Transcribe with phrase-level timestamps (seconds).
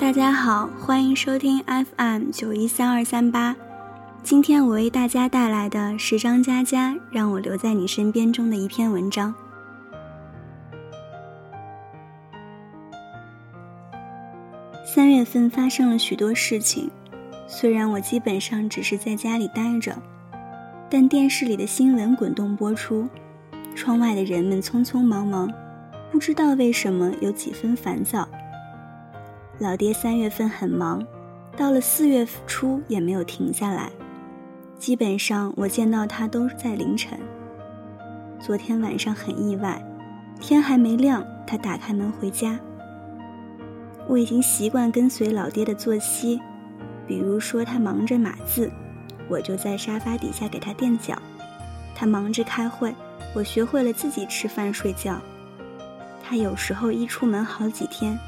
[0.00, 3.54] 大家好，欢迎收听 FM 九一三二三八。
[4.22, 9.34] 今天我为大家带来的是张嘉佳《让我留在你身边》中的一篇文章。
[14.86, 16.90] 三月份发生了许多事情，
[17.46, 19.94] 虽然我基本上只是在家里待着，
[20.88, 23.06] 但电视里的新闻滚动播出，
[23.76, 25.52] 窗外的人们匆匆忙忙，
[26.10, 28.26] 不知道为什么有几分烦躁。
[29.60, 31.06] 老爹三月份很忙，
[31.54, 33.90] 到了四月初也没有停下来，
[34.78, 37.20] 基本上我见到他都在凌晨。
[38.40, 39.84] 昨天晚上很意外，
[40.40, 42.58] 天还没亮，他打开门回家。
[44.08, 46.40] 我已经习惯跟随老爹的作息，
[47.06, 48.70] 比如说他忙着码字，
[49.28, 51.16] 我就在沙发底下给他垫脚；
[51.94, 52.94] 他忙着开会，
[53.34, 55.20] 我学会了自己吃饭睡觉。
[56.22, 58.18] 他有时候一出门好几天。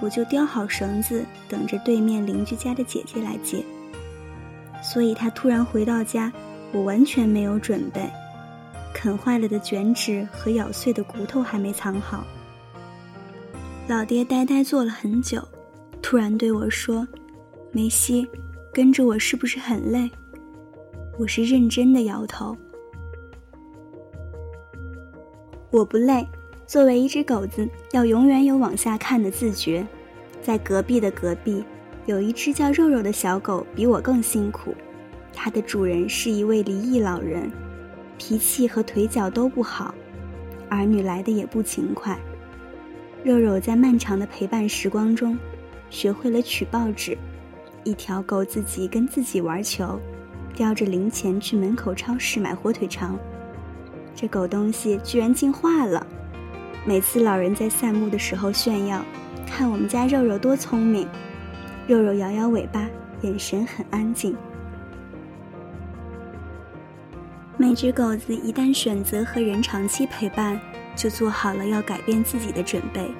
[0.00, 3.64] 我就叼好绳子，等着对面邻居家的姐姐来接。
[4.82, 6.32] 所以他突然回到家，
[6.72, 8.10] 我完全没有准备，
[8.92, 12.26] 啃坏了的卷纸和咬碎的骨头还没藏好。
[13.86, 15.42] 老爹呆呆坐了很久，
[16.02, 17.06] 突然对我说
[17.72, 18.28] ：“梅西，
[18.72, 20.10] 跟着我是不是很累？”
[21.18, 22.56] 我是认真的摇头。
[25.70, 26.26] 我不累。
[26.66, 29.86] 作为一只狗子，要永远有往下看的自觉。
[30.40, 31.62] 在隔壁的隔壁，
[32.06, 34.74] 有一只叫肉肉的小狗，比我更辛苦。
[35.32, 37.50] 它的主人是一位离异老人，
[38.18, 39.94] 脾气和腿脚都不好，
[40.70, 42.18] 儿女来的也不勤快。
[43.22, 45.38] 肉肉在漫长的陪伴时光中，
[45.90, 47.16] 学会了取报纸。
[47.84, 50.00] 一条狗自己跟自己玩球，
[50.54, 53.18] 叼着零钱去门口超市买火腿肠。
[54.14, 56.06] 这狗东西居然进化了。
[56.86, 59.02] 每次老人在散步的时候炫耀，
[59.46, 61.08] 看我们家肉肉多聪明。
[61.86, 62.86] 肉肉摇摇尾巴，
[63.22, 64.36] 眼神很安静。
[67.56, 70.60] 每只狗子一旦选择和人长期陪伴，
[70.94, 73.10] 就做好了要改变自己的准备，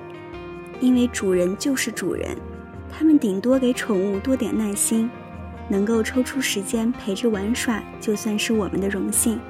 [0.80, 2.36] 因为主人就是主人，
[2.90, 5.10] 他们顶多给宠物多点耐心，
[5.68, 9.40] 能够抽出时间陪着玩耍，就算是我们的荣幸。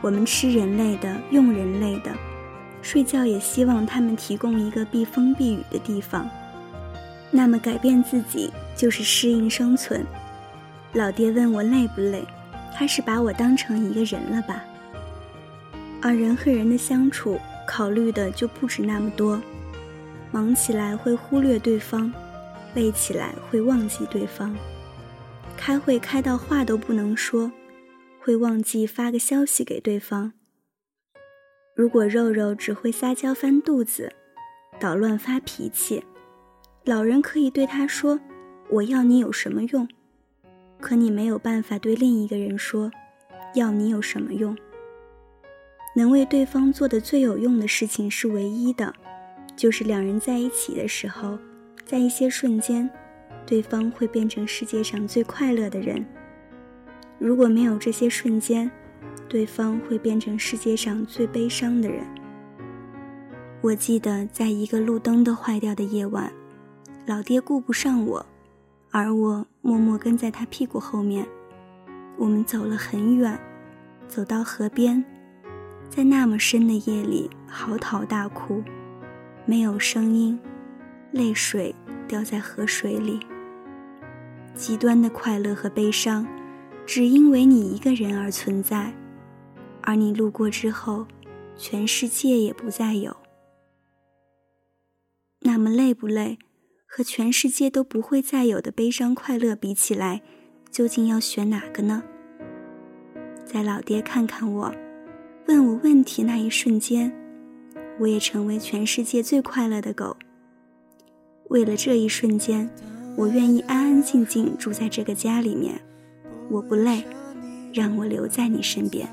[0.00, 2.10] 我们吃人类的，用人类的。
[2.84, 6.28] 睡觉也希望他们提供一个避风避雨的地方。
[7.30, 10.06] 那么改变自己就是适应生存。
[10.92, 12.22] 老爹问我累不累，
[12.72, 14.62] 他是把我当成一个人了吧？
[16.02, 19.40] 而人和人的相处，考虑的就不止那么多。
[20.30, 22.12] 忙起来会忽略对方，
[22.74, 24.54] 累起来会忘记对方。
[25.56, 27.50] 开会开到话都不能说，
[28.20, 30.32] 会忘记发个消息给对方。
[31.74, 34.12] 如果肉肉只会撒娇翻肚子，
[34.78, 36.04] 捣乱发脾气，
[36.84, 38.20] 老人可以对他说
[38.70, 39.88] ：“我要你有什么用？”
[40.80, 42.92] 可你没有办法对另一个人说
[43.56, 44.56] ：“要你有什么用？”
[45.96, 48.94] 能为对方做的最有用的事情是唯一的，
[49.56, 51.36] 就是两人在一起的时候，
[51.84, 52.88] 在一些瞬间，
[53.44, 56.06] 对方会变成世界上最快乐的人。
[57.18, 58.70] 如果没有这些瞬间，
[59.28, 62.04] 对方会变成世界上最悲伤的人。
[63.60, 66.32] 我记得，在一个路灯都坏掉的夜晚，
[67.06, 68.26] 老爹顾不上我，
[68.90, 71.26] 而我默默跟在他屁股后面。
[72.16, 73.38] 我们走了很远，
[74.06, 75.04] 走到河边，
[75.88, 78.62] 在那么深的夜里嚎啕大哭，
[79.46, 80.38] 没有声音，
[81.10, 81.74] 泪水
[82.06, 83.18] 掉在河水里。
[84.54, 86.24] 极端的快乐和悲伤，
[86.86, 88.92] 只因为你一个人而存在。
[89.82, 91.06] 而你路过之后，
[91.56, 93.16] 全世界也不再有。
[95.40, 96.38] 那么累不累？
[96.86, 100.22] 和全世界都不会再有的悲伤快乐比起来，
[100.70, 102.04] 究竟要选哪个呢？
[103.44, 104.74] 在老爹看看我，
[105.48, 107.12] 问我问题那一瞬间，
[107.98, 110.16] 我也成为全世界最快乐的狗。
[111.50, 112.70] 为了这一瞬间，
[113.16, 115.80] 我愿意安安静静住在这个家里面。
[116.50, 117.04] 我不累，
[117.72, 119.08] 让我留在你身边。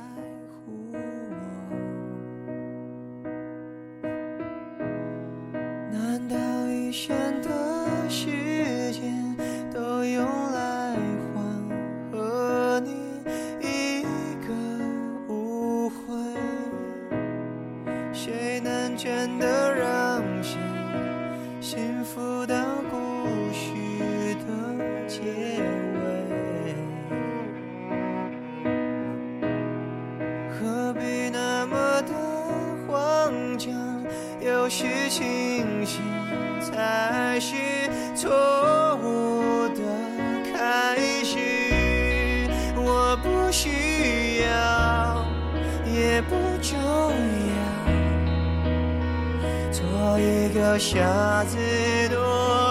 [43.51, 45.25] 需要
[45.86, 47.92] 也不重要。
[49.71, 51.57] 做一个傻子
[52.09, 52.70] 多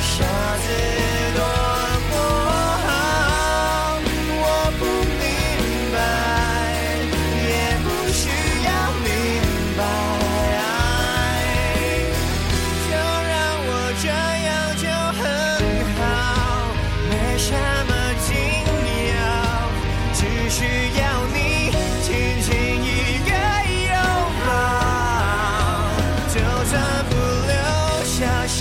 [0.00, 1.63] chaise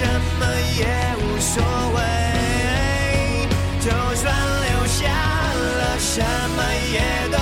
[0.04, 0.46] 什么
[0.78, 0.86] 也
[1.18, 1.64] 无所
[1.96, 3.48] 谓
[3.80, 6.60] 就算留下了什么
[6.92, 7.00] 也
[7.32, 7.38] 都